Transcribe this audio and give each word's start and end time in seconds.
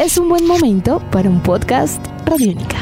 es 0.00 0.16
un 0.16 0.30
buen 0.30 0.46
momento 0.46 0.98
para 1.10 1.28
un 1.28 1.42
podcast 1.42 2.02
Radiónica. 2.24 2.78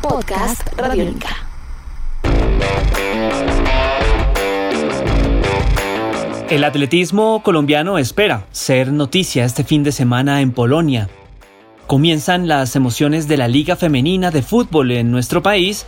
Podcast 0.00 0.62
Radiónica. 0.78 1.30
El 6.48 6.62
atletismo 6.62 7.42
colombiano 7.42 7.98
espera 7.98 8.46
ser 8.52 8.92
noticia 8.92 9.44
este 9.44 9.64
fin 9.64 9.82
de 9.82 9.90
semana 9.90 10.42
en 10.42 10.52
Polonia. 10.52 11.08
Comienzan 11.88 12.46
las 12.46 12.76
emociones 12.76 13.26
de 13.26 13.36
la 13.36 13.48
Liga 13.48 13.74
Femenina 13.74 14.30
de 14.30 14.42
Fútbol 14.42 14.92
en 14.92 15.10
nuestro 15.10 15.42
país 15.42 15.86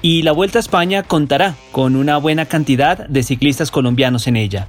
y 0.00 0.22
la 0.22 0.32
Vuelta 0.32 0.58
a 0.58 0.60
España 0.60 1.02
contará 1.02 1.56
con 1.72 1.94
una 1.94 2.16
buena 2.16 2.46
cantidad 2.46 3.06
de 3.06 3.22
ciclistas 3.22 3.70
colombianos 3.70 4.26
en 4.26 4.36
ella. 4.36 4.66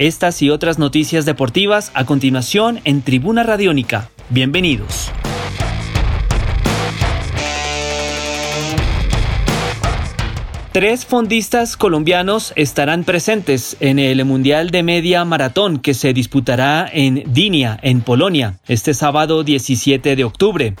Estas 0.00 0.40
y 0.40 0.48
otras 0.48 0.78
noticias 0.78 1.26
deportivas 1.26 1.92
a 1.92 2.06
continuación 2.06 2.80
en 2.84 3.02
Tribuna 3.02 3.42
Radiónica. 3.42 4.08
Bienvenidos. 4.30 5.10
Tres 10.72 11.04
fondistas 11.04 11.76
colombianos 11.76 12.54
estarán 12.56 13.04
presentes 13.04 13.76
en 13.80 13.98
el 13.98 14.24
Mundial 14.24 14.70
de 14.70 14.82
Media 14.82 15.22
Maratón 15.26 15.78
que 15.78 15.92
se 15.92 16.14
disputará 16.14 16.88
en 16.90 17.22
Dinia, 17.34 17.78
en 17.82 18.00
Polonia, 18.00 18.58
este 18.68 18.94
sábado 18.94 19.44
17 19.44 20.16
de 20.16 20.24
octubre. 20.24 20.76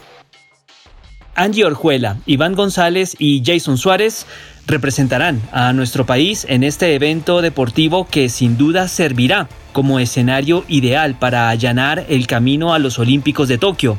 Angie 1.34 1.66
Orjuela, 1.66 2.16
Iván 2.24 2.54
González 2.54 3.16
y 3.18 3.42
Jason 3.44 3.76
Suárez 3.76 4.26
representarán 4.70 5.42
a 5.52 5.72
nuestro 5.72 6.06
país 6.06 6.46
en 6.48 6.62
este 6.62 6.94
evento 6.94 7.42
deportivo 7.42 8.06
que 8.08 8.28
sin 8.28 8.56
duda 8.56 8.88
servirá 8.88 9.48
como 9.72 10.00
escenario 10.00 10.64
ideal 10.68 11.16
para 11.18 11.48
allanar 11.48 12.06
el 12.08 12.26
camino 12.26 12.72
a 12.72 12.78
los 12.78 12.98
Olímpicos 12.98 13.48
de 13.48 13.58
Tokio. 13.58 13.98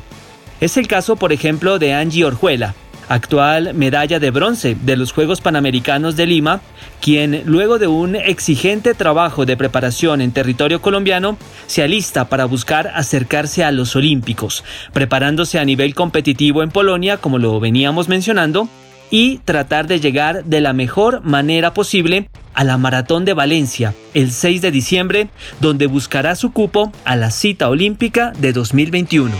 Es 0.60 0.76
el 0.76 0.88
caso, 0.88 1.16
por 1.16 1.32
ejemplo, 1.32 1.78
de 1.78 1.94
Angie 1.94 2.24
Orjuela, 2.24 2.74
actual 3.08 3.74
medalla 3.74 4.18
de 4.18 4.30
bronce 4.30 4.76
de 4.80 4.96
los 4.96 5.12
Juegos 5.12 5.40
Panamericanos 5.40 6.16
de 6.16 6.26
Lima, 6.26 6.60
quien 7.00 7.42
luego 7.46 7.78
de 7.78 7.86
un 7.86 8.16
exigente 8.16 8.94
trabajo 8.94 9.44
de 9.44 9.56
preparación 9.56 10.20
en 10.20 10.32
territorio 10.32 10.80
colombiano, 10.80 11.36
se 11.66 11.82
alista 11.82 12.28
para 12.28 12.44
buscar 12.44 12.92
acercarse 12.94 13.64
a 13.64 13.72
los 13.72 13.96
Olímpicos, 13.96 14.64
preparándose 14.92 15.58
a 15.58 15.64
nivel 15.64 15.94
competitivo 15.94 16.62
en 16.62 16.70
Polonia, 16.70 17.16
como 17.16 17.38
lo 17.38 17.58
veníamos 17.60 18.08
mencionando, 18.08 18.68
y 19.12 19.38
tratar 19.44 19.86
de 19.86 20.00
llegar 20.00 20.42
de 20.46 20.62
la 20.62 20.72
mejor 20.72 21.22
manera 21.22 21.74
posible 21.74 22.30
a 22.54 22.64
la 22.64 22.78
Maratón 22.78 23.26
de 23.26 23.34
Valencia 23.34 23.94
el 24.14 24.32
6 24.32 24.62
de 24.62 24.70
diciembre, 24.70 25.28
donde 25.60 25.86
buscará 25.86 26.34
su 26.34 26.50
cupo 26.50 26.90
a 27.04 27.14
la 27.14 27.30
cita 27.30 27.68
olímpica 27.68 28.32
de 28.38 28.54
2021. 28.54 29.30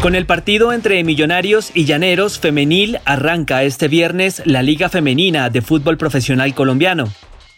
Con 0.00 0.14
el 0.14 0.24
partido 0.24 0.72
entre 0.72 1.02
Millonarios 1.02 1.72
y 1.74 1.84
Llaneros 1.84 2.38
Femenil 2.38 2.98
arranca 3.04 3.64
este 3.64 3.88
viernes 3.88 4.42
la 4.44 4.62
Liga 4.62 4.88
Femenina 4.88 5.50
de 5.50 5.62
Fútbol 5.62 5.98
Profesional 5.98 6.54
Colombiano. 6.54 7.12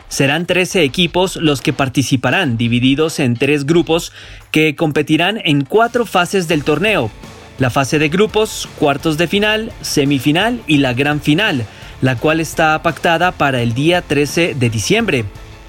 Serán 0.09 0.47
13 0.47 0.83
equipos 0.83 1.37
los 1.37 1.61
que 1.61 1.75
participarán, 1.75 2.57
divididos 2.57 3.19
en 3.21 3.35
tres 3.37 3.67
grupos 3.67 4.13
que 4.51 4.77
competirán 4.77 5.41
en 5.45 5.65
cuatro 5.65 6.07
fases 6.07 6.49
del 6.49 6.65
torneo. 6.65 7.11
La 7.59 7.71
fase 7.71 7.99
de 7.99 8.09
grupos, 8.09 8.69
cuartos 8.79 9.17
de 9.17 9.29
final, 9.29 9.73
semifinal 9.81 10.61
y 10.67 10.79
la 10.79 10.93
gran 10.93 11.21
final, 11.21 11.65
la 12.01 12.17
cual 12.17 12.41
está 12.41 12.83
pactada 12.83 13.33
para 13.33 13.63
el 13.63 13.75
día 13.75 14.03
13 14.03 14.55
de 14.55 14.71
diciembre. 14.71 15.25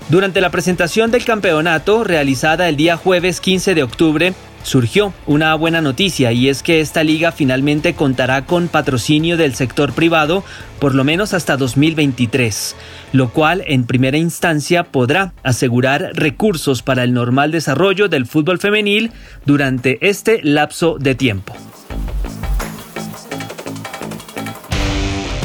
Durante 0.09 0.41
la 0.41 0.49
presentación 0.49 1.11
del 1.11 1.25
campeonato, 1.25 2.03
realizada 2.03 2.69
el 2.69 2.75
día 2.75 2.97
jueves 2.97 3.39
15 3.39 3.75
de 3.75 3.83
octubre, 3.83 4.33
surgió 4.65 5.13
una 5.27 5.53
buena 5.55 5.81
noticia 5.81 6.31
y 6.31 6.49
es 6.49 6.63
que 6.63 6.81
esta 6.81 7.03
liga 7.03 7.31
finalmente 7.31 7.93
contará 7.93 8.45
con 8.45 8.67
patrocinio 8.67 9.37
del 9.37 9.53
sector 9.53 9.93
privado 9.93 10.43
por 10.79 10.95
lo 10.95 11.03
menos 11.03 11.33
hasta 11.33 11.55
2023, 11.55 12.75
lo 13.13 13.29
cual 13.29 13.63
en 13.67 13.85
primera 13.85 14.17
instancia 14.17 14.83
podrá 14.83 15.33
asegurar 15.43 16.11
recursos 16.13 16.81
para 16.81 17.03
el 17.03 17.13
normal 17.13 17.51
desarrollo 17.51 18.07
del 18.07 18.25
fútbol 18.25 18.59
femenil 18.59 19.11
durante 19.45 20.07
este 20.07 20.41
lapso 20.43 20.97
de 20.99 21.15
tiempo. 21.15 21.55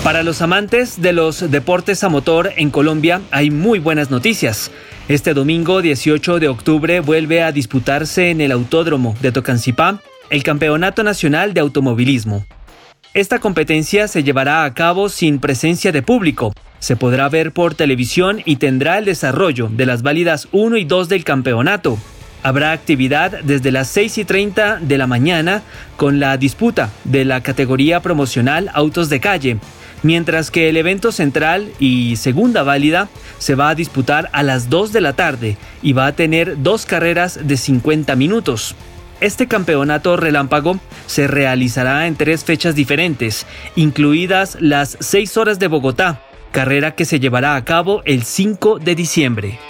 Para 0.02 0.22
los 0.22 0.40
amantes 0.40 1.02
de 1.02 1.12
los 1.12 1.50
deportes 1.50 2.02
a 2.04 2.08
motor 2.08 2.52
en 2.56 2.70
Colombia 2.70 3.20
hay 3.30 3.50
muy 3.50 3.78
buenas 3.78 4.10
noticias. 4.10 4.70
Este 5.08 5.34
domingo 5.34 5.82
18 5.82 6.40
de 6.40 6.48
octubre 6.48 7.00
vuelve 7.00 7.42
a 7.42 7.52
disputarse 7.52 8.30
en 8.30 8.40
el 8.40 8.50
Autódromo 8.50 9.14
de 9.20 9.30
Tocancipá 9.30 10.00
el 10.30 10.42
Campeonato 10.42 11.02
Nacional 11.02 11.52
de 11.52 11.60
Automovilismo. 11.60 12.46
Esta 13.12 13.40
competencia 13.40 14.08
se 14.08 14.22
llevará 14.22 14.64
a 14.64 14.72
cabo 14.72 15.10
sin 15.10 15.38
presencia 15.38 15.92
de 15.92 16.00
público. 16.00 16.54
Se 16.78 16.96
podrá 16.96 17.28
ver 17.28 17.52
por 17.52 17.74
televisión 17.74 18.40
y 18.46 18.56
tendrá 18.56 18.96
el 18.96 19.04
desarrollo 19.04 19.68
de 19.70 19.84
las 19.84 20.02
válidas 20.02 20.48
1 20.52 20.78
y 20.78 20.84
2 20.84 21.10
del 21.10 21.24
campeonato. 21.24 21.98
Habrá 22.42 22.72
actividad 22.72 23.40
desde 23.42 23.70
las 23.70 23.88
6 23.88 24.18
y 24.18 24.24
30 24.24 24.78
de 24.80 24.96
la 24.96 25.06
mañana 25.06 25.62
con 25.98 26.20
la 26.20 26.38
disputa 26.38 26.88
de 27.04 27.26
la 27.26 27.42
categoría 27.42 28.00
promocional 28.00 28.70
Autos 28.72 29.10
de 29.10 29.20
Calle, 29.20 29.58
mientras 30.02 30.50
que 30.50 30.68
el 30.68 30.76
evento 30.76 31.12
central 31.12 31.70
y 31.78 32.16
segunda 32.16 32.62
válida 32.62 33.08
se 33.38 33.54
va 33.54 33.70
a 33.70 33.74
disputar 33.74 34.28
a 34.32 34.42
las 34.42 34.70
2 34.70 34.92
de 34.92 35.00
la 35.00 35.14
tarde 35.14 35.56
y 35.82 35.92
va 35.92 36.06
a 36.06 36.12
tener 36.12 36.62
dos 36.62 36.86
carreras 36.86 37.46
de 37.46 37.56
50 37.56 38.16
minutos. 38.16 38.74
Este 39.20 39.46
campeonato 39.46 40.16
relámpago 40.16 40.80
se 41.06 41.26
realizará 41.26 42.06
en 42.06 42.16
tres 42.16 42.44
fechas 42.44 42.74
diferentes, 42.74 43.46
incluidas 43.76 44.56
las 44.60 44.96
6 45.00 45.36
horas 45.36 45.58
de 45.58 45.68
Bogotá, 45.68 46.22
carrera 46.52 46.94
que 46.94 47.04
se 47.04 47.20
llevará 47.20 47.54
a 47.54 47.64
cabo 47.64 48.02
el 48.06 48.22
5 48.24 48.78
de 48.78 48.94
diciembre. 48.94 49.69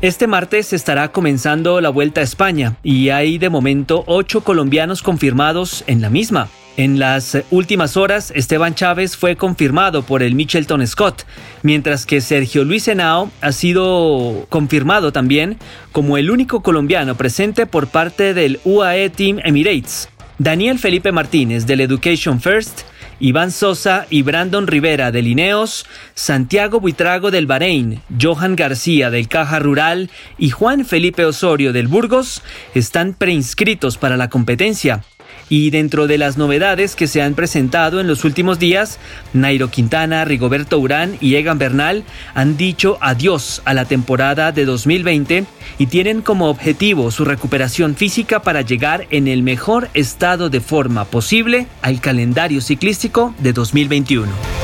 Este 0.00 0.26
martes 0.26 0.72
estará 0.72 1.12
comenzando 1.12 1.80
la 1.80 1.88
Vuelta 1.88 2.20
a 2.20 2.24
España 2.24 2.76
y 2.82 3.08
hay 3.08 3.38
de 3.38 3.48
momento 3.48 4.04
ocho 4.06 4.42
colombianos 4.42 5.02
confirmados 5.02 5.82
en 5.86 6.02
la 6.02 6.10
misma. 6.10 6.48
En 6.76 6.98
las 6.98 7.38
últimas 7.50 7.96
horas, 7.96 8.32
Esteban 8.34 8.74
Chávez 8.74 9.16
fue 9.16 9.36
confirmado 9.36 10.02
por 10.02 10.22
el 10.22 10.34
Michelton 10.34 10.84
Scott, 10.86 11.24
mientras 11.62 12.04
que 12.04 12.20
Sergio 12.20 12.64
Luis 12.64 12.88
Henao 12.88 13.30
ha 13.40 13.52
sido 13.52 14.46
confirmado 14.48 15.12
también 15.12 15.56
como 15.92 16.18
el 16.18 16.30
único 16.30 16.62
colombiano 16.62 17.14
presente 17.14 17.64
por 17.66 17.86
parte 17.86 18.34
del 18.34 18.58
UAE 18.64 19.08
Team 19.10 19.38
Emirates. 19.44 20.08
Daniel 20.38 20.80
Felipe 20.80 21.12
Martínez 21.12 21.64
del 21.64 21.80
Education 21.80 22.40
First 22.40 22.80
Iván 23.24 23.52
Sosa 23.52 24.06
y 24.10 24.20
Brandon 24.20 24.66
Rivera 24.66 25.10
de 25.10 25.22
Lineos, 25.22 25.86
Santiago 26.12 26.78
Buitrago 26.78 27.30
del 27.30 27.46
Bahrein, 27.46 28.02
Johan 28.20 28.54
García 28.54 29.08
del 29.08 29.28
Caja 29.28 29.60
Rural 29.60 30.10
y 30.36 30.50
Juan 30.50 30.84
Felipe 30.84 31.24
Osorio 31.24 31.72
del 31.72 31.88
Burgos 31.88 32.42
están 32.74 33.14
preinscritos 33.14 33.96
para 33.96 34.18
la 34.18 34.28
competencia. 34.28 35.04
Y 35.48 35.70
dentro 35.70 36.06
de 36.06 36.18
las 36.18 36.36
novedades 36.36 36.96
que 36.96 37.06
se 37.06 37.22
han 37.22 37.34
presentado 37.34 38.00
en 38.00 38.06
los 38.06 38.24
últimos 38.24 38.58
días, 38.58 38.98
Nairo 39.32 39.70
Quintana, 39.70 40.24
Rigoberto 40.24 40.78
Urán 40.78 41.16
y 41.20 41.36
Egan 41.36 41.58
Bernal 41.58 42.04
han 42.34 42.56
dicho 42.56 42.98
adiós 43.00 43.62
a 43.64 43.74
la 43.74 43.84
temporada 43.84 44.52
de 44.52 44.64
2020 44.64 45.44
y 45.78 45.86
tienen 45.86 46.22
como 46.22 46.48
objetivo 46.48 47.10
su 47.10 47.24
recuperación 47.24 47.94
física 47.94 48.42
para 48.42 48.62
llegar 48.62 49.06
en 49.10 49.28
el 49.28 49.42
mejor 49.42 49.88
estado 49.94 50.50
de 50.50 50.60
forma 50.60 51.04
posible 51.04 51.66
al 51.82 52.00
calendario 52.00 52.60
ciclístico 52.60 53.34
de 53.38 53.52
2021. 53.52 54.63